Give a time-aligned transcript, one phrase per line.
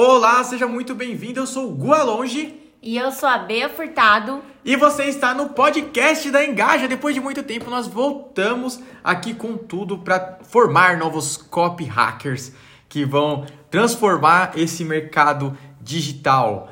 [0.00, 1.40] Olá, seja muito bem-vindo.
[1.40, 4.40] Eu sou o Gua Longe E eu sou a Bea Furtado.
[4.64, 6.86] e você está no podcast da Engaja.
[6.86, 12.52] Depois de muito tempo, nós voltamos aqui com tudo para formar novos copy hackers
[12.88, 16.70] que vão transformar esse mercado digital.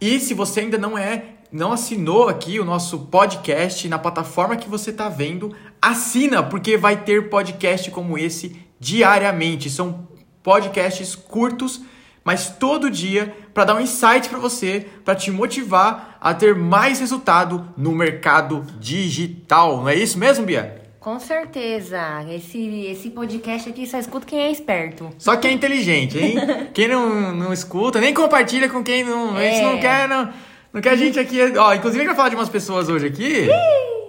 [0.00, 4.68] E se você ainda não é, não assinou aqui o nosso podcast na plataforma que
[4.68, 5.52] você está vendo,
[5.82, 9.68] assina porque vai ter podcast como esse diariamente.
[9.68, 10.06] São
[10.44, 11.80] podcasts curtos,
[12.28, 17.00] mas todo dia para dar um insight para você, para te motivar a ter mais
[17.00, 19.78] resultado no mercado digital.
[19.78, 20.82] Não é isso mesmo, Bia?
[21.00, 21.98] Com certeza.
[22.28, 25.08] Esse, esse podcast aqui só escuta quem é esperto.
[25.16, 26.36] Só quem é inteligente, hein?
[26.74, 29.38] quem não, não escuta, nem compartilha com quem não.
[29.38, 29.62] É.
[29.62, 30.30] não quer, não.
[30.70, 31.40] Não quer a gente aqui.
[31.56, 33.48] Ó, inclusive gente vai falar de umas pessoas hoje aqui.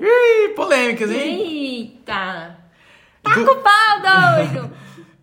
[0.02, 1.40] Ih, polêmicas, hein?
[1.40, 2.58] Eita!
[3.24, 4.72] Tá com pau, doido!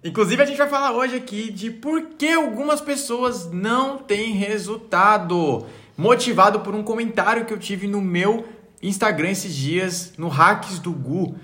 [0.06, 5.66] Inclusive, a gente vai falar hoje aqui de por que algumas pessoas não têm resultado.
[5.98, 8.46] Motivado por um comentário que eu tive no meu
[8.80, 11.34] Instagram esses dias, no Hacks do Gu.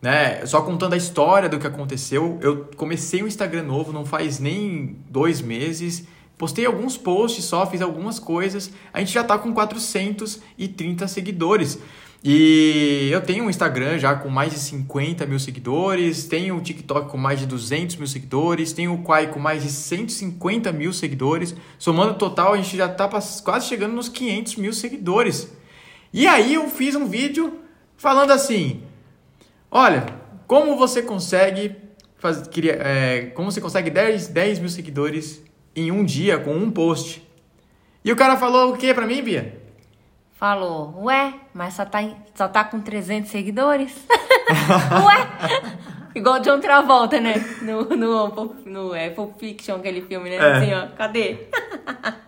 [0.00, 0.46] Né?
[0.46, 2.38] Só contando a história do que aconteceu.
[2.40, 6.06] Eu comecei um Instagram novo, não faz nem dois meses.
[6.38, 8.70] Postei alguns posts só, fiz algumas coisas.
[8.92, 11.76] A gente já tá com 430 seguidores.
[12.24, 17.10] E eu tenho um Instagram já com mais de 50 mil seguidores, tenho o TikTok
[17.10, 21.52] com mais de 200 mil seguidores, tenho o Quai com mais de 150 mil seguidores.
[21.78, 25.52] Somando o total, a gente já tá pass- quase chegando nos 500 mil seguidores.
[26.12, 27.58] E aí eu fiz um vídeo
[27.96, 28.82] falando assim:
[29.68, 30.06] Olha,
[30.46, 31.74] como você consegue
[32.52, 35.42] queria, é, como você consegue 10, 10 mil seguidores
[35.74, 37.20] em um dia com um post?
[38.04, 39.61] E o cara falou o que pra mim, Bia?
[40.42, 42.00] Falou, ué, mas só tá,
[42.34, 43.94] só tá com 300 seguidores?
[44.10, 45.76] ué!
[46.16, 47.34] Igual John Travolta, né?
[47.62, 50.34] No, no, no é, Pulp Fiction, aquele filme, né?
[50.38, 50.52] É.
[50.52, 51.46] Assim, ó, cadê?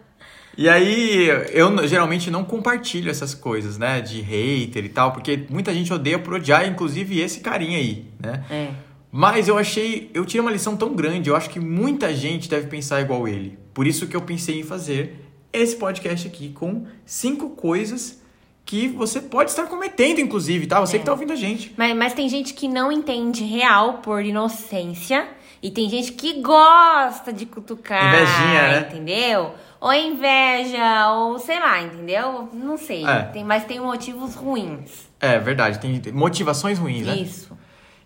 [0.57, 4.01] E aí, eu geralmente não compartilho essas coisas, né?
[4.01, 8.45] De hater e tal, porque muita gente odeia por odiar, inclusive esse carinha aí, né?
[8.49, 8.69] É.
[9.11, 12.69] Mas eu achei, eu tirei uma lição tão grande, eu acho que muita gente deve
[12.69, 13.59] pensar igual ele.
[13.75, 15.24] Por isso que eu pensei em fazer
[15.55, 18.23] esse podcast aqui com cinco coisas
[18.65, 20.81] que você pode estar cometendo, inclusive, tá?
[20.81, 21.73] Você que tá ouvindo a gente.
[21.77, 25.29] Mas, mas tem gente que não entende real por inocência.
[25.63, 28.15] E tem gente que gosta de cutucar.
[28.15, 28.87] Invejinha, né?
[28.91, 29.55] Entendeu?
[29.81, 32.49] Ou inveja, ou sei lá, entendeu?
[32.53, 33.07] Não sei.
[33.07, 33.23] É.
[33.25, 35.09] Tem, mas tem motivos ruins.
[35.21, 37.17] É verdade, tem motivações ruins, né?
[37.17, 37.57] Isso.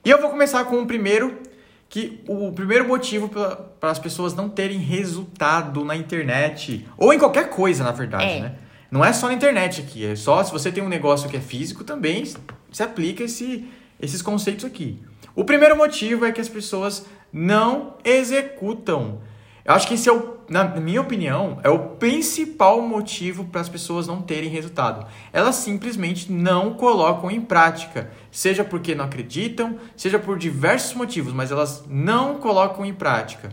[0.05, 1.37] E eu vou começar com o primeiro,
[1.89, 7.49] que o primeiro motivo para as pessoas não terem resultado na internet, ou em qualquer
[7.51, 8.41] coisa, na verdade, É.
[8.41, 8.55] né?
[8.91, 11.41] Não é só na internet aqui, é só se você tem um negócio que é
[11.41, 12.25] físico também,
[12.73, 13.69] se aplica esse,
[14.01, 14.99] esses conceitos aqui.
[15.35, 19.21] O primeiro motivo é que as pessoas não executam.
[19.69, 23.69] Eu acho que esse é o, na minha opinião, é o principal motivo para as
[23.69, 25.07] pessoas não terem resultado.
[25.31, 31.51] Elas simplesmente não colocam em prática, seja porque não acreditam, seja por diversos motivos, mas
[31.51, 33.51] elas não colocam em prática.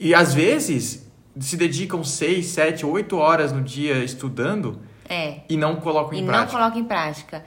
[0.00, 1.06] E às vezes
[1.38, 5.40] se dedicam 6, 7, 8 horas no dia estudando É.
[5.46, 6.56] e não colocam E em não prática.
[6.58, 7.44] coloca em prática.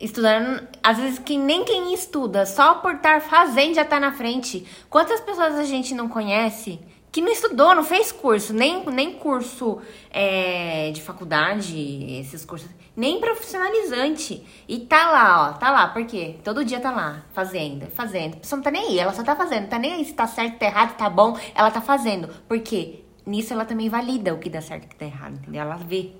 [0.00, 4.66] Estudando, às vezes que nem quem estuda, só por estar fazendo já tá na frente.
[4.88, 6.80] Quantas pessoas a gente não conhece
[7.10, 9.80] que não estudou, não fez curso, nem, nem curso
[10.10, 14.44] é, de faculdade, esses cursos, nem profissionalizante.
[14.68, 16.36] E tá lá, ó, tá lá, por quê?
[16.44, 18.34] Todo dia tá lá, fazendo, fazendo.
[18.34, 20.26] A pessoa não tá nem aí, ela só tá fazendo, tá nem aí se tá
[20.26, 22.28] certo, tá errado, tá bom, ela tá fazendo.
[22.48, 23.00] Por quê?
[23.24, 25.62] Nisso ela também valida o que dá certo e o que dá errado, entendeu?
[25.62, 26.12] Ela vê.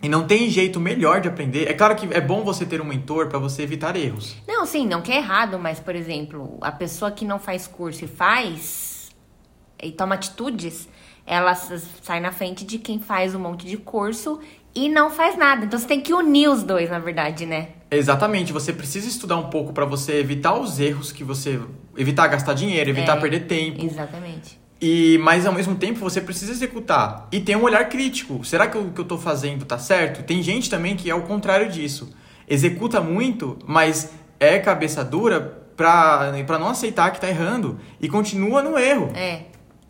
[0.00, 1.68] E não tem jeito melhor de aprender.
[1.68, 4.36] É claro que é bom você ter um mentor para você evitar erros.
[4.46, 8.04] Não, sim, não que é errado, mas, por exemplo, a pessoa que não faz curso
[8.04, 8.97] e faz
[9.82, 10.88] e toma atitudes,
[11.26, 14.40] ela sai na frente de quem faz um monte de curso
[14.74, 15.64] e não faz nada.
[15.64, 17.68] Então você tem que unir os dois, na verdade, né?
[17.90, 21.60] Exatamente, você precisa estudar um pouco para você evitar os erros que você
[21.96, 23.84] evitar gastar dinheiro, evitar É, perder tempo.
[23.84, 24.58] Exatamente.
[24.80, 28.44] E mas ao mesmo tempo você precisa executar e ter um olhar crítico.
[28.44, 30.22] Será que o que eu tô fazendo tá certo?
[30.22, 32.12] Tem gente também que é o contrário disso.
[32.48, 35.40] Executa muito, mas é cabeça dura
[35.76, 39.10] pra, pra não aceitar que tá errando e continua no erro.
[39.14, 39.42] É.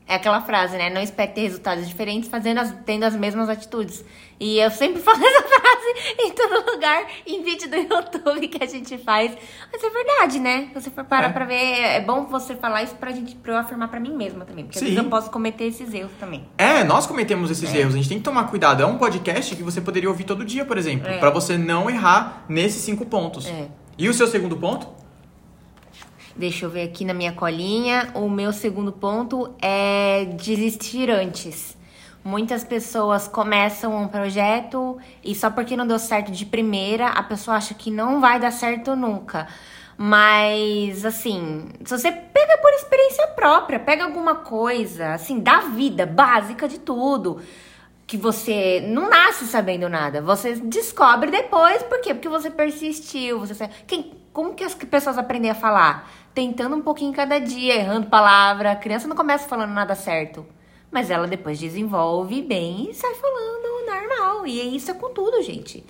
[0.08, 0.88] É aquela frase, né?
[0.88, 4.02] Não espere ter resultados diferentes fazendo as, tendo as mesmas atitudes.
[4.40, 8.66] E eu sempre falo essa frase em todo lugar, em vídeo do YouTube que a
[8.66, 9.32] gente faz.
[9.70, 10.68] Mas é verdade, né?
[10.72, 11.32] Se você for parar É.
[11.32, 14.46] pra ver, é bom você falar isso pra, gente, pra eu afirmar pra mim mesma
[14.46, 14.64] também.
[14.64, 14.86] Porque às Sim.
[14.94, 16.46] vezes eu posso cometer esses erros também.
[16.56, 18.82] É, nós cometemos esses erros, a gente tem que tomar cuidado.
[18.82, 21.18] É um podcast que você poderia ouvir todo dia, por exemplo, É.
[21.18, 23.46] pra você não errar nesses cinco pontos.
[23.46, 23.66] É.
[23.98, 24.88] E o seu segundo ponto?
[26.38, 28.12] Deixa eu ver aqui na minha colinha.
[28.14, 31.76] O meu segundo ponto é desistir antes.
[32.24, 37.56] Muitas pessoas começam um projeto e só porque não deu certo de primeira, a pessoa
[37.56, 39.48] acha que não vai dar certo nunca.
[39.96, 46.68] Mas, assim, se você pega por experiência própria, pega alguma coisa, assim, da vida, básica
[46.68, 47.40] de tudo,
[48.06, 52.14] que você não nasce sabendo nada, você descobre depois, por quê?
[52.14, 53.68] Porque você persistiu, você...
[53.88, 56.08] Quem, como que as pessoas aprendem a falar?
[56.34, 58.72] Tentando um pouquinho cada dia, errando palavra.
[58.72, 60.46] A criança não começa falando nada certo.
[60.90, 64.46] Mas ela depois desenvolve bem e sai falando normal.
[64.46, 65.84] E é isso é com tudo, gente.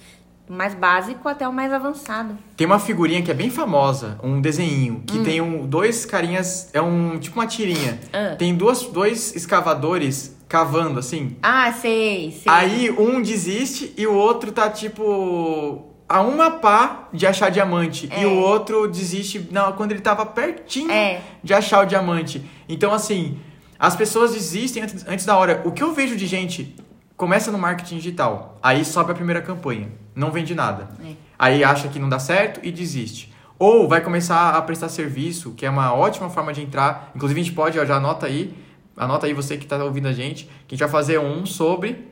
[0.46, 2.36] Do mais básico até o mais avançado.
[2.56, 5.22] Tem uma figurinha que é bem famosa, um desenho, que hum.
[5.22, 8.00] tem um, dois carinhas, é um tipo uma tirinha.
[8.12, 8.34] Ah.
[8.36, 11.36] Tem duas, dois escavadores cavando, assim.
[11.42, 12.42] Ah, sei, sei.
[12.46, 18.08] Aí um desiste e o outro tá tipo a uma pá de achar diamante.
[18.10, 18.22] É.
[18.22, 21.20] E o outro desiste não, quando ele tava pertinho é.
[21.44, 22.48] de achar o diamante.
[22.68, 23.38] Então, assim,
[23.78, 25.62] as pessoas desistem antes, antes da hora.
[25.64, 26.74] O que eu vejo de gente
[27.16, 30.88] começa no marketing digital, aí sobe a primeira campanha, não vende nada.
[31.04, 31.12] É.
[31.38, 33.32] Aí acha que não dá certo e desiste.
[33.58, 37.10] Ou vai começar a prestar serviço, que é uma ótima forma de entrar.
[37.14, 38.56] Inclusive, a gente pode, ó, já anota aí,
[38.96, 42.08] anota aí você que está ouvindo a gente, que a gente vai fazer um sobre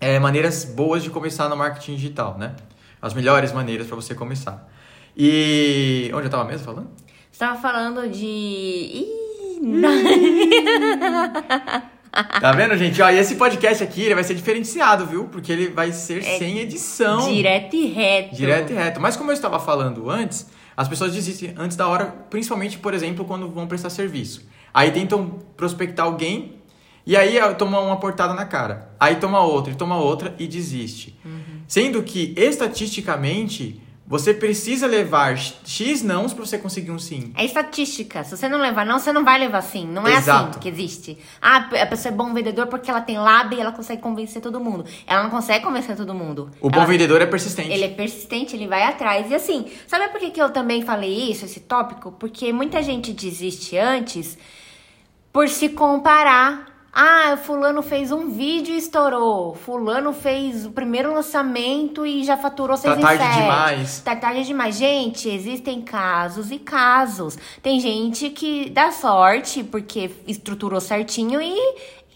[0.00, 2.56] é, maneiras boas de começar no marketing digital, né?
[3.02, 4.70] As melhores maneiras para você começar.
[5.16, 6.90] E onde eu estava mesmo falando?
[7.30, 8.24] Estava falando de.
[8.24, 9.08] Ih,
[12.40, 13.02] tá vendo, gente?
[13.02, 15.24] Ó, e esse podcast aqui ele vai ser diferenciado, viu?
[15.24, 17.32] Porque ele vai ser é sem edição.
[17.32, 18.36] Direto e reto.
[18.36, 19.00] Direto e reto.
[19.00, 23.24] Mas como eu estava falando antes, as pessoas desistem antes da hora, principalmente, por exemplo,
[23.24, 24.46] quando vão prestar serviço.
[24.72, 26.62] Aí tentam prospectar alguém
[27.04, 28.90] e aí toma uma portada na cara.
[28.98, 31.18] Aí toma outra, e toma outra e desiste.
[31.24, 31.41] Uhum.
[31.66, 33.80] Sendo que, estatisticamente,
[34.12, 37.32] você precisa levar X nãos para você conseguir um sim.
[37.34, 38.22] É estatística.
[38.24, 39.86] Se você não levar não, você não vai levar sim.
[39.86, 40.50] Não é assim Exato.
[40.50, 41.18] assim que existe.
[41.40, 44.60] Ah, a pessoa é bom vendedor porque ela tem lábia e ela consegue convencer todo
[44.60, 44.84] mundo.
[45.06, 46.50] Ela não consegue convencer todo mundo.
[46.60, 46.82] O ela...
[46.82, 47.72] bom vendedor é persistente.
[47.72, 49.30] Ele é persistente, ele vai atrás.
[49.30, 52.12] E assim, sabe por que, que eu também falei isso, esse tópico?
[52.12, 54.36] Porque muita gente desiste antes
[55.32, 59.54] por se comparar ah, fulano fez um vídeo e estourou.
[59.54, 64.00] Fulano fez o primeiro lançamento e já faturou 6 tá tarde demais.
[64.00, 64.76] Tá tarde demais.
[64.76, 67.38] Gente, existem casos e casos.
[67.62, 71.56] Tem gente que dá sorte porque estruturou certinho e,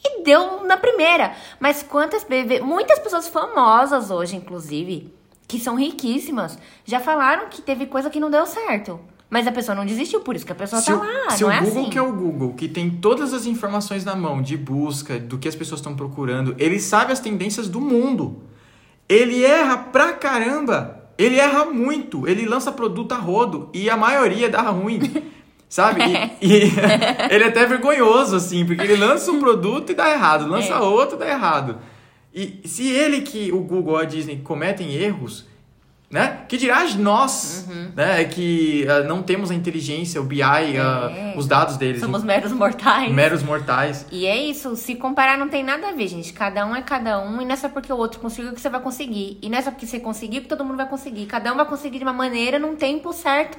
[0.05, 1.35] e deu na primeira.
[1.59, 2.27] Mas quantas...
[2.63, 5.11] Muitas pessoas famosas hoje, inclusive,
[5.49, 9.01] que são riquíssimas, já falaram que teve coisa que não deu certo.
[9.29, 11.31] Mas a pessoa não desistiu, por isso que a pessoa se tá o, lá.
[11.31, 11.91] Se não o é Google, assim.
[11.91, 15.49] que é o Google, que tem todas as informações na mão de busca, do que
[15.49, 18.43] as pessoas estão procurando, ele sabe as tendências do mundo.
[19.09, 21.05] Ele erra pra caramba.
[21.19, 22.29] Ele erra muito.
[22.29, 25.01] Ele lança produto a rodo e a maioria dá ruim.
[25.69, 26.01] Sabe?
[26.41, 26.63] E, e
[27.31, 30.79] ele é até vergonhoso, assim, porque ele lança um produto e dá errado, lança é.
[30.79, 31.79] outro e dá errado.
[32.33, 35.45] E se ele que o Google, a Disney cometem erros,
[36.11, 36.45] né?
[36.49, 37.91] Que dirá nós, uhum.
[37.97, 38.25] né?
[38.25, 41.33] Que uh, não temos a inteligência, o BI, uh, é.
[41.35, 42.01] uh, os dados deles.
[42.01, 43.13] Somos meros mortais.
[43.13, 44.07] Meros mortais.
[44.11, 46.33] E é isso, se comparar não tem nada a ver, gente.
[46.33, 48.69] Cada um é cada um, e não é só porque o outro conseguiu que você
[48.69, 49.39] vai conseguir.
[49.43, 51.27] E não é só porque você conseguiu que todo mundo vai conseguir.
[51.27, 53.59] Cada um vai conseguir de uma maneira, num tempo certo.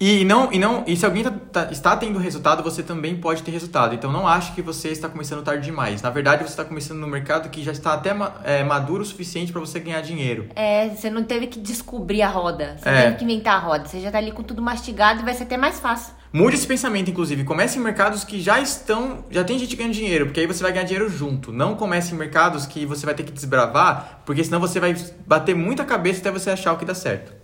[0.00, 3.42] E não, e não, e se alguém tá, tá, está tendo resultado, você também pode
[3.42, 3.94] ter resultado.
[3.94, 6.00] Então não ache que você está começando tarde demais.
[6.00, 9.52] Na verdade, você está começando no mercado que já está até é, maduro o suficiente
[9.52, 10.48] para você ganhar dinheiro.
[10.56, 12.78] É, você não teve que descobrir a roda.
[12.78, 13.02] Você é.
[13.02, 13.84] teve que inventar a roda.
[13.84, 16.14] Você já está ali com tudo mastigado e vai ser até mais fácil.
[16.32, 17.44] Mude esse pensamento, inclusive.
[17.44, 19.24] Comece em mercados que já estão.
[19.30, 21.52] Já tem gente ganhando dinheiro, porque aí você vai ganhar dinheiro junto.
[21.52, 25.54] Não comece em mercados que você vai ter que desbravar, porque senão você vai bater
[25.54, 27.39] muita cabeça até você achar o que dá certo.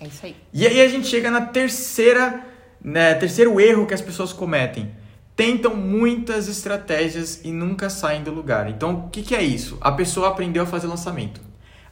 [0.00, 0.36] É isso aí.
[0.52, 2.44] E aí a gente chega na terceira,
[2.82, 4.90] né, terceiro erro que as pessoas cometem.
[5.34, 8.70] Tentam muitas estratégias e nunca saem do lugar.
[8.70, 9.76] Então, o que, que é isso?
[9.80, 11.40] A pessoa aprendeu a fazer lançamento.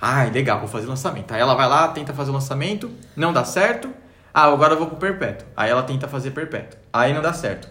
[0.00, 1.32] Ah, legal, vou fazer lançamento.
[1.32, 3.90] Aí ela vai lá, tenta fazer lançamento, não dá certo.
[4.32, 5.46] Ah, agora eu vou pro perpétuo.
[5.56, 6.78] Aí ela tenta fazer perpétuo.
[6.92, 7.68] Aí não dá certo.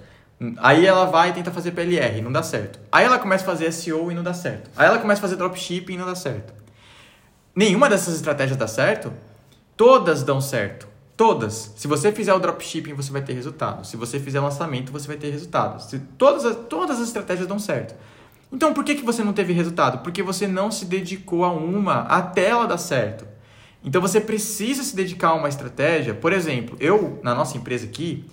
[0.57, 2.79] Aí ela vai e tenta fazer PLR, não dá certo.
[2.91, 4.69] Aí ela começa a fazer SEO e não dá certo.
[4.75, 6.53] Aí ela começa a fazer dropshipping e não dá certo.
[7.55, 9.13] Nenhuma dessas estratégias dá certo
[9.75, 10.87] Todas dão certo.
[11.15, 11.73] Todas.
[11.75, 13.85] Se você fizer o dropshipping, você vai ter resultado.
[13.85, 15.81] Se você fizer lançamento, você vai ter resultado.
[15.81, 17.95] Se todas, as, todas as estratégias dão certo.
[18.51, 20.03] Então, por que, que você não teve resultado?
[20.03, 23.25] Porque você não se dedicou a uma até ela dar certo.
[23.83, 26.13] Então, você precisa se dedicar a uma estratégia.
[26.13, 28.25] Por exemplo, eu, na nossa empresa aqui,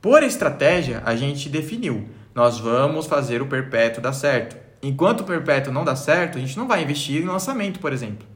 [0.00, 2.08] por estratégia, a gente definiu.
[2.34, 4.56] Nós vamos fazer o perpétuo dar certo.
[4.82, 8.26] Enquanto o perpétuo não dá certo, a gente não vai investir em lançamento, por exemplo.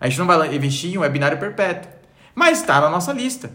[0.00, 1.97] A gente não vai investir em um webinário perpétuo.
[2.38, 3.50] Mas está na nossa lista.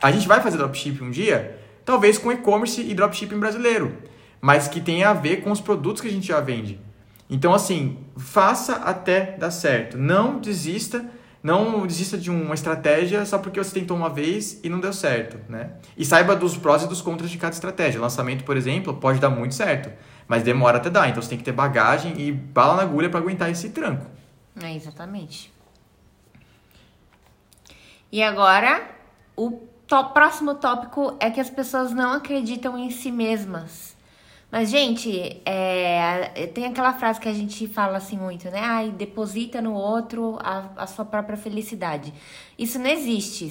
[0.00, 1.58] A gente vai fazer dropshipping um dia?
[1.84, 3.92] Talvez com e-commerce e dropshipping brasileiro,
[4.40, 6.80] mas que tenha a ver com os produtos que a gente já vende.
[7.28, 9.98] Então, assim, faça até dar certo.
[9.98, 11.04] Não desista,
[11.42, 15.36] não desista de uma estratégia só porque você tentou uma vez e não deu certo,
[15.48, 15.72] né?
[15.96, 18.00] E saiba dos prós e dos contras de cada estratégia.
[18.00, 19.90] lançamento, por exemplo, pode dar muito certo,
[20.28, 21.08] mas demora até dar.
[21.08, 24.06] Então, você tem que ter bagagem e bala na agulha para aguentar esse tranco.
[24.62, 25.52] É, exatamente.
[28.12, 28.88] E agora,
[29.36, 29.50] o
[30.12, 33.96] próximo tópico é que as pessoas não acreditam em si mesmas.
[34.50, 38.60] Mas, gente, é, tem aquela frase que a gente fala assim muito, né?
[38.60, 42.12] Ai, deposita no outro a, a sua própria felicidade.
[42.58, 43.48] Isso não existe.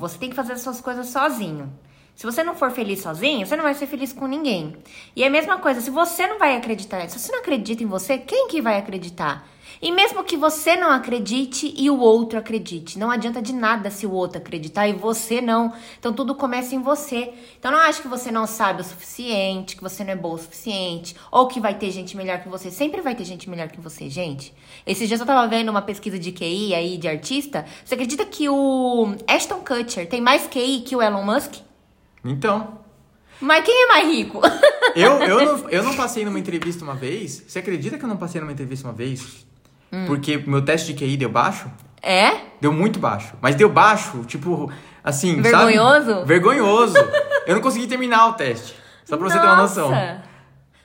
[0.00, 1.72] Você tem que fazer as suas coisas sozinho.
[2.16, 4.76] Se você não for feliz sozinho, você não vai ser feliz com ninguém.
[5.14, 7.86] E é a mesma coisa, se você não vai acreditar, se você não acredita em
[7.86, 9.48] você, quem que vai acreditar?
[9.80, 14.06] E mesmo que você não acredite e o outro acredite, não adianta de nada se
[14.06, 15.72] o outro acreditar e você não.
[15.98, 17.32] Então tudo começa em você.
[17.58, 20.38] Então não acho que você não sabe o suficiente, que você não é bom o
[20.38, 22.70] suficiente, ou que vai ter gente melhor que você.
[22.70, 24.54] Sempre vai ter gente melhor que você, gente.
[24.86, 27.64] Esses dias eu tava vendo uma pesquisa de QI aí de artista.
[27.84, 31.54] Você acredita que o Ashton Kutcher tem mais QI que o Elon Musk?
[32.24, 32.80] Então.
[33.40, 34.40] Mas quem é mais rico?
[34.94, 37.44] Eu, eu, não, eu não passei numa entrevista uma vez.
[37.46, 39.46] Você acredita que eu não passei numa entrevista uma vez?
[39.92, 40.06] Hum.
[40.06, 41.70] Porque meu teste de QI deu baixo?
[42.02, 42.32] É?
[42.60, 43.34] Deu muito baixo.
[43.40, 44.70] Mas deu baixo, tipo,
[45.02, 46.10] assim, Vergonhoso?
[46.10, 46.26] Sabe?
[46.26, 46.94] Vergonhoso.
[47.46, 48.74] eu não consegui terminar o teste.
[49.04, 49.34] Só pra Nossa.
[49.34, 50.20] você ter uma noção.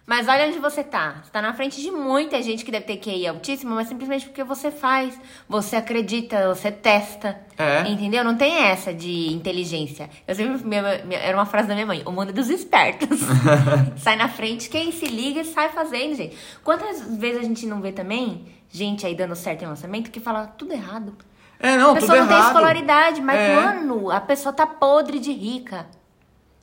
[0.05, 1.21] Mas olha onde você tá.
[1.23, 4.43] Você tá na frente de muita gente que deve ter QI altíssimo, mas simplesmente porque
[4.43, 5.19] você faz,
[5.49, 7.39] você acredita, você testa.
[7.57, 7.87] É.
[7.89, 8.23] Entendeu?
[8.23, 10.07] Não tem essa de inteligência.
[10.27, 10.63] Eu sempre.
[10.63, 13.19] Minha, minha, era uma frase da minha mãe: o mundo é dos espertos.
[13.97, 16.37] sai na frente, quem se liga e sai fazendo, gente.
[16.63, 20.45] Quantas vezes a gente não vê também gente aí dando certo em lançamento que fala
[20.45, 21.15] tudo errado?
[21.59, 22.37] É, não, A pessoa não errado.
[22.37, 23.55] tem escolaridade, mas, é.
[23.55, 25.87] mano, a pessoa tá podre de rica.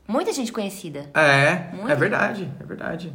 [0.07, 1.11] Muita gente conhecida.
[1.15, 3.13] É, Muita é verdade, é verdade.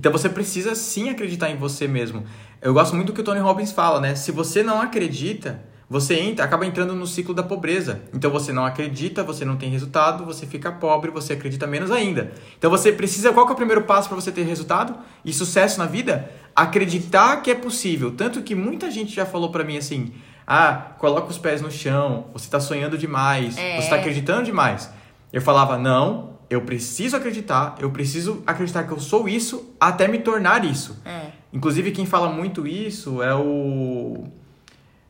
[0.00, 2.24] Então você precisa sim acreditar em você mesmo.
[2.62, 4.14] Eu gosto muito do que o Tony Robbins fala, né?
[4.14, 8.00] Se você não acredita, você entra, acaba entrando no ciclo da pobreza.
[8.14, 12.32] Então você não acredita, você não tem resultado, você fica pobre, você acredita menos ainda.
[12.56, 15.84] Então você precisa, qual é o primeiro passo para você ter resultado e sucesso na
[15.84, 16.30] vida?
[16.56, 18.12] Acreditar que é possível.
[18.12, 20.14] Tanto que muita gente já falou para mim assim:
[20.46, 23.76] "Ah, coloca os pés no chão, você está sonhando demais, é.
[23.76, 24.90] você está acreditando demais".
[25.30, 30.18] Eu falava: "Não, eu preciso acreditar, eu preciso acreditar que eu sou isso até me
[30.18, 31.00] tornar isso.
[31.06, 31.28] É.
[31.52, 34.24] Inclusive, quem fala muito isso é o.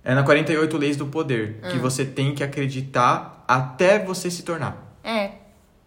[0.04, 1.80] É na 48 Leis do Poder, que hum.
[1.80, 4.98] você tem que acreditar até você se tornar.
[5.02, 5.32] É,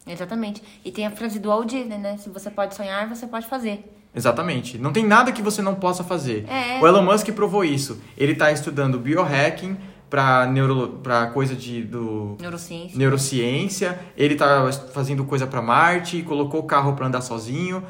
[0.07, 0.62] exatamente.
[0.83, 2.17] E tem a frase do Walt Disney, né?
[2.17, 3.83] Se você pode sonhar, você pode fazer.
[4.15, 4.77] Exatamente.
[4.77, 6.45] Não tem nada que você não possa fazer.
[6.48, 6.79] É.
[6.79, 8.01] O Elon Musk provou isso.
[8.17, 9.77] Ele está estudando biohacking,
[10.13, 12.96] para neuro, pra coisa de do neurociência.
[13.00, 14.00] neurociência.
[14.15, 17.84] Ele tá fazendo coisa para Marte, colocou o carro para andar sozinho.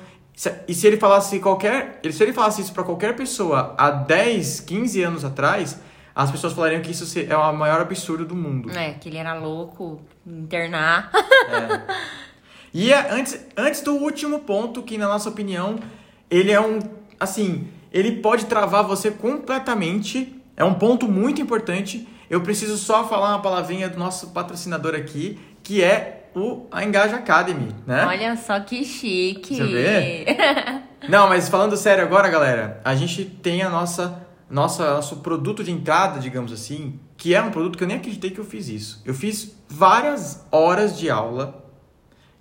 [0.66, 5.04] E se ele falasse qualquer, se ele falasse isso para qualquer pessoa há 10, 15
[5.04, 5.82] anos atrás,
[6.16, 8.72] as pessoas falariam que isso é o maior absurdo do mundo.
[8.72, 11.12] É, que ele era louco, internar.
[11.14, 12.14] É.
[12.74, 15.78] E é, antes, antes do último ponto, que na nossa opinião,
[16.32, 16.80] ele é um,
[17.20, 23.30] assim, ele pode travar você completamente, é um ponto muito importante, eu preciso só falar
[23.30, 28.08] uma palavrinha do nosso patrocinador aqui, que é o a Engage Academy, né?
[28.08, 29.56] Olha só que chique.
[29.56, 30.26] Você vê?
[31.08, 35.72] Não, mas falando sério agora, galera, a gente tem a nossa, nossa nosso produto de
[35.72, 39.04] entrada, digamos assim, que é um produto que eu nem acreditei que eu fiz isso.
[39.06, 41.64] Eu fiz várias horas de aula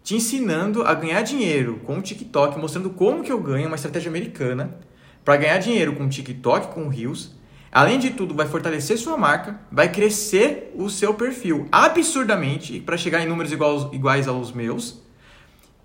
[0.02, 4.08] te ensinando a ganhar dinheiro com o TikTok, mostrando como que eu ganho uma estratégia
[4.08, 4.74] americana
[5.22, 7.41] para ganhar dinheiro com o TikTok, com o Reels
[7.72, 13.22] Além de tudo, vai fortalecer sua marca, vai crescer o seu perfil absurdamente para chegar
[13.22, 15.00] em números iguais, iguais aos meus.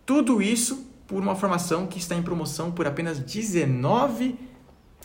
[0.06, 4.38] Tudo isso por uma formação que está em promoção por apenas 19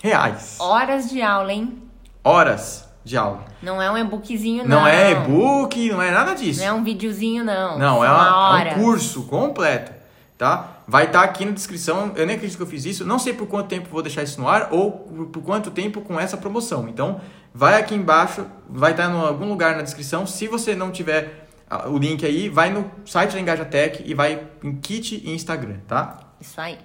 [0.03, 0.57] reais.
[0.59, 1.81] Horas de aula, hein?
[2.25, 3.45] Horas de aula.
[3.63, 4.81] Não é um e-bookzinho, não.
[4.81, 6.61] Não é e-book, não é nada disso.
[6.61, 7.79] Não é um videozinho, não.
[7.79, 9.93] Não, é, uma, é um curso completo,
[10.37, 10.72] tá?
[10.87, 12.13] Vai estar tá aqui na descrição.
[12.17, 13.05] Eu nem acredito que eu fiz isso.
[13.05, 14.93] Não sei por quanto tempo vou deixar isso no ar ou
[15.33, 16.89] por quanto tempo com essa promoção.
[16.89, 17.21] Então,
[17.55, 20.27] vai aqui embaixo, vai estar tá em algum lugar na descrição.
[20.27, 24.47] Se você não tiver ah, o link aí, vai no site da Engajatec e vai
[24.63, 26.19] em Kit e Instagram, tá?
[26.41, 26.79] Isso aí.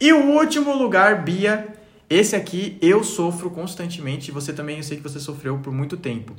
[0.00, 1.68] E o último lugar, Bia,
[2.10, 4.32] esse aqui eu sofro constantemente.
[4.32, 6.34] Você também, eu sei que você sofreu por muito tempo.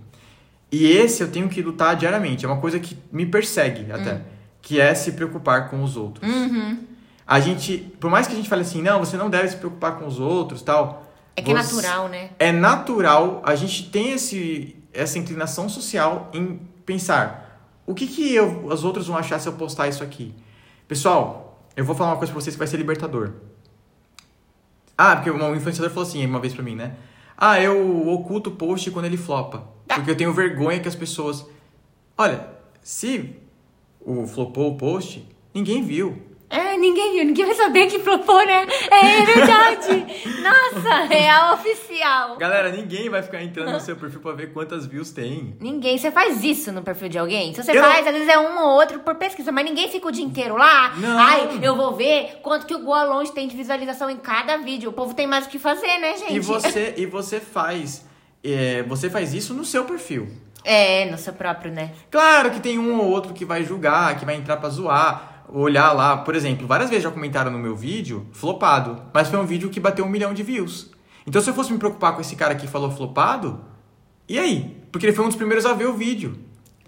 [0.70, 2.46] E esse eu tenho que lutar diariamente.
[2.46, 4.16] É uma coisa que me persegue até.
[4.16, 4.22] Hum.
[4.62, 6.30] Que é se preocupar com os outros.
[6.30, 6.97] Uhum
[7.28, 10.00] a gente, por mais que a gente fale assim, não, você não deve se preocupar
[10.00, 11.06] com os outros, tal.
[11.36, 12.30] É que é natural, né?
[12.40, 18.66] É natural, a gente tem esse, essa inclinação social em pensar, o que que eu,
[18.66, 20.34] os outros vão achar se eu postar isso aqui?
[20.88, 23.34] Pessoal, eu vou falar uma coisa pra vocês que vai ser libertador.
[24.98, 26.96] Ah, porque um influenciador falou assim uma vez pra mim, né?
[27.38, 29.64] Ah, eu oculto o post quando ele flopa.
[29.88, 31.46] Porque eu tenho vergonha que as pessoas.
[32.18, 32.48] Olha,
[32.82, 33.36] se
[34.02, 36.27] o flopou o post, ninguém viu.
[36.50, 38.66] É, ninguém viu, ninguém vai saber que flopou, né?
[38.90, 40.06] É verdade.
[40.42, 42.38] Nossa, real oficial.
[42.38, 45.58] Galera, ninguém vai ficar entrando no seu perfil pra ver quantas views tem.
[45.60, 45.98] Ninguém.
[45.98, 47.54] Você faz isso no perfil de alguém?
[47.54, 49.90] Se você Eu faz, não- às vezes é um ou outro por pesquisa, mas ninguém
[49.90, 50.94] fica o dia inteiro lá.
[50.96, 51.20] Não.
[51.20, 54.90] Ai, eu vou ver quanto que o Goa Longe tem de visualização em cada vídeo.
[54.90, 56.34] O povo tem mais o que fazer, né, gente?
[56.36, 58.06] E você, e você faz.
[58.44, 60.30] é, você faz isso no seu perfil.
[60.64, 61.92] É, no seu próprio, né?
[62.12, 65.92] Claro que tem um ou outro que vai julgar, que vai entrar pra zoar, olhar
[65.94, 66.18] lá.
[66.18, 69.02] Por exemplo, várias vezes já comentaram no meu vídeo, flopado.
[69.14, 70.92] Mas foi um vídeo que bateu um milhão de views.
[71.26, 73.60] Então se eu fosse me preocupar com esse cara que falou flopado,
[74.30, 74.78] e aí?
[74.92, 76.38] Porque ele foi um dos primeiros a ver o vídeo.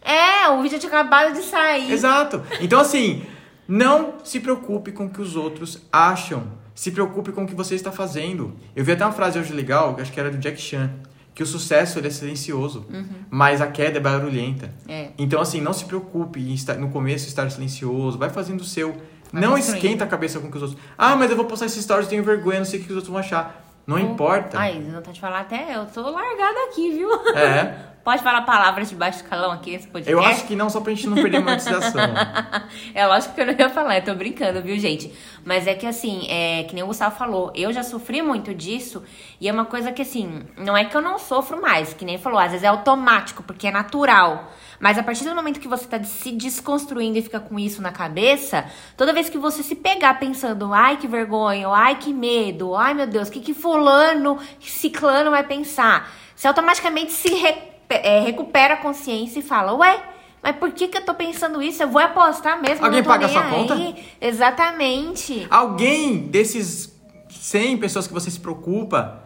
[0.01, 1.91] É, o vídeo tinha acabado de sair.
[1.91, 2.41] Exato.
[2.61, 3.23] Então, assim,
[3.67, 6.43] não se preocupe com o que os outros acham.
[6.73, 8.55] Se preocupe com o que você está fazendo.
[8.75, 10.91] Eu vi até uma frase hoje legal, que acho que era do Jack Chan,
[11.33, 12.86] que o sucesso ele é silencioso,
[13.29, 14.74] mas a queda é barulhenta.
[14.88, 15.09] É.
[15.17, 18.91] Então, assim, não se preocupe em estar, no começo estar silencioso, vai fazendo o seu.
[19.31, 19.75] Vai não construindo.
[19.77, 20.81] esquenta a cabeça com o que os outros.
[20.98, 23.12] Ah, mas eu vou postar esses stories, tenho vergonha, não sei o que os outros
[23.12, 23.65] vão achar.
[23.86, 24.59] Não importa.
[24.59, 27.09] Ai, não tá te falar até, eu tô largada aqui, viu?
[27.36, 27.89] É.
[28.09, 30.11] Pode falar palavras de baixo escalão aqui nesse podcast?
[30.11, 32.01] Eu acho que não, só pra gente não perder monetização.
[32.95, 35.13] é lógico que eu não ia falar, eu tô brincando, viu, gente?
[35.45, 39.03] Mas é que assim, é que nem o Gustavo falou, eu já sofri muito disso,
[39.39, 42.17] e é uma coisa que assim, não é que eu não sofro mais, que nem
[42.17, 44.51] falou, às vezes é automático, porque é natural.
[44.79, 47.91] Mas a partir do momento que você tá se desconstruindo e fica com isso na
[47.91, 48.65] cabeça,
[48.97, 52.95] toda vez que você se pegar pensando, ai que vergonha, ou, ai que medo, ai
[52.95, 56.11] meu Deus, o que que fulano, ciclano vai pensar?
[56.35, 60.01] Você automaticamente se re- é, recupera a consciência e fala, ué,
[60.41, 61.84] mas por que que eu tô pensando isso?
[61.84, 62.86] Eu vou apostar mesmo.
[62.86, 63.34] Alguém paga aí.
[63.51, 63.96] conta?
[64.22, 65.48] Exatamente.
[65.50, 66.98] Alguém desses
[67.29, 69.24] 100 pessoas que você se preocupa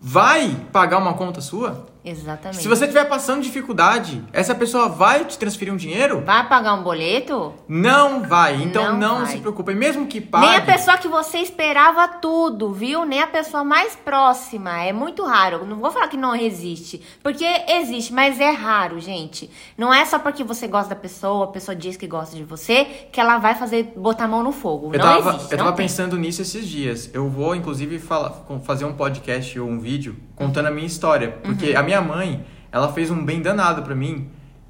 [0.00, 1.86] vai pagar uma conta sua?
[2.06, 2.62] Exatamente.
[2.62, 6.22] Se você estiver passando dificuldade, essa pessoa vai te transferir um dinheiro?
[6.24, 7.52] Vai pagar um boleto?
[7.68, 8.62] Não vai.
[8.62, 9.26] Então Não não, vai.
[9.26, 9.74] se preocupe.
[9.74, 10.46] Mesmo que pague.
[10.46, 13.04] Nem a pessoa que você esperava tudo, viu?
[13.04, 14.80] Nem a pessoa mais próxima.
[14.84, 15.66] É muito raro.
[15.66, 17.02] Não vou falar que não existe.
[17.24, 19.50] Porque existe, mas é raro, gente.
[19.76, 22.84] Não é só porque você gosta da pessoa, a pessoa diz que gosta de você,
[23.10, 24.90] que ela vai fazer botar a mão no fogo.
[24.92, 25.52] Eu não tava, existe.
[25.52, 25.86] eu tava tem.
[25.86, 27.10] pensando nisso esses dias.
[27.12, 31.30] Eu vou, inclusive, falar, fazer um podcast ou um vídeo contando a minha história.
[31.42, 31.78] Porque Uhum.
[31.78, 34.28] a minha mãe, ela fez um bem danado pra mim,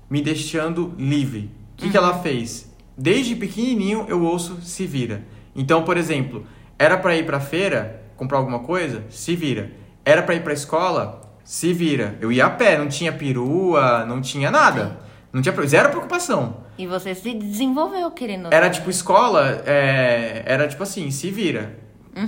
[0.09, 1.51] me deixando livre.
[1.75, 2.05] O que, que Uhum.
[2.05, 2.73] ela fez?
[2.97, 5.23] Desde pequenininho eu ouço se vira.
[5.55, 6.47] Então, por exemplo,
[6.79, 9.05] era pra ir pra feira, comprar alguma coisa?
[9.11, 9.71] Se vira.
[10.05, 11.21] Era pra ir pra escola?
[11.45, 12.17] Se vira.
[12.21, 14.99] Eu ia a pé, não tinha perua, não tinha nada.
[15.33, 16.59] Não tinha zero preocupação.
[16.79, 18.49] E você se desenvolveu querendo.
[18.53, 21.79] Era tipo escola, é, era tipo assim, se vira.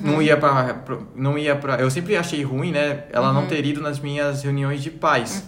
[0.03, 1.77] Não ia pra, pra- Não ia pra.
[1.77, 3.05] Eu sempre achei ruim, né?
[3.11, 5.45] Ela não ter ido nas minhas reuniões de pais.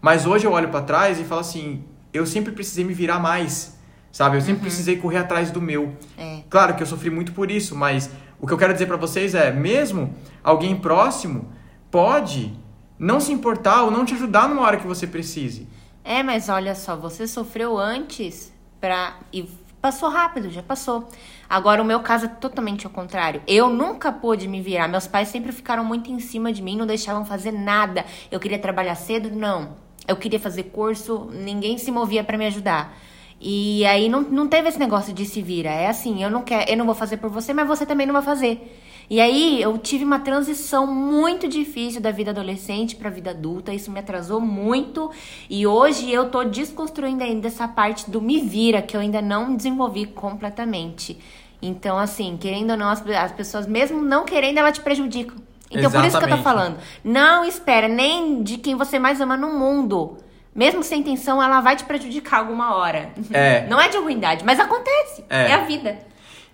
[0.00, 3.76] Mas hoje eu olho pra trás e falo assim, eu sempre precisei me virar mais.
[4.12, 4.36] Sabe?
[4.36, 5.94] Eu sempre precisei correr atrás do meu.
[6.18, 6.40] É.
[6.50, 9.34] Claro que eu sofri muito por isso, mas o que eu quero dizer pra vocês
[9.34, 11.52] é, mesmo alguém próximo
[11.90, 12.52] pode
[12.98, 15.68] não se importar ou não te ajudar numa hora que você precise.
[16.02, 19.16] É, mas olha só, você sofreu antes pra.
[19.32, 19.48] E
[19.86, 21.08] passou rápido, já passou.
[21.48, 23.40] Agora, o meu caso é totalmente ao contrário.
[23.46, 24.88] Eu nunca pude me virar.
[24.88, 28.04] Meus pais sempre ficaram muito em cima de mim, não deixavam fazer nada.
[28.28, 29.30] Eu queria trabalhar cedo?
[29.30, 29.76] Não.
[30.08, 32.98] Eu queria fazer curso, ninguém se movia pra me ajudar.
[33.40, 35.70] E aí não, não teve esse negócio de se vira.
[35.70, 38.14] É assim, eu não quero, eu não vou fazer por você, mas você também não
[38.14, 38.82] vai fazer.
[39.08, 43.90] E aí eu tive uma transição muito difícil da vida adolescente pra vida adulta, isso
[43.90, 45.10] me atrasou muito
[45.48, 49.54] e hoje eu tô desconstruindo ainda essa parte do me vira que eu ainda não
[49.54, 51.18] desenvolvi completamente.
[51.62, 55.36] Então assim, querendo ou não, as, as pessoas mesmo não querendo, elas te prejudicam.
[55.70, 56.42] Então por isso que eu tô Exatamente.
[56.42, 60.18] falando, não espera nem de quem você mais ama no mundo.
[60.54, 63.10] Mesmo sem intenção, ela vai te prejudicar alguma hora.
[63.30, 63.66] É.
[63.68, 65.22] Não é de ruindade, mas acontece.
[65.28, 65.50] É.
[65.50, 65.98] é a vida.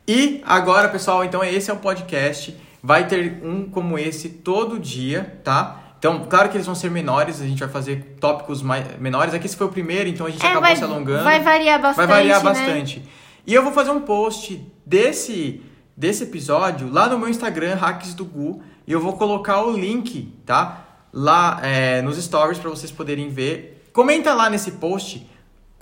[0.07, 2.57] E agora, pessoal, então esse é o podcast.
[2.83, 5.79] Vai ter um como esse todo dia, tá?
[5.99, 9.33] Então, claro que eles vão ser menores, a gente vai fazer tópicos mais, menores.
[9.33, 11.23] Aqui esse foi o primeiro, então a gente É, acabou vai- se alongando.
[11.23, 12.45] vai variar bastante, Vai variar né?
[12.45, 13.03] bastante.
[13.47, 15.63] E eu vou fazer um post desse,
[15.97, 18.61] desse episódio lá no meu Instagram, Hacks do Gu.
[18.85, 20.85] E eu vou colocar o link, tá?
[21.13, 23.89] Lá é, nos stories para vocês poderem ver.
[23.93, 25.25] Comenta lá nesse post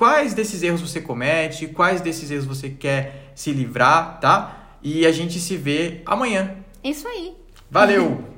[0.00, 4.78] quais desses erros você comete, quais desses erros você quer se livrar, tá?
[4.82, 6.56] E a gente se vê amanhã.
[6.82, 7.36] Isso aí.
[7.70, 8.24] Valeu!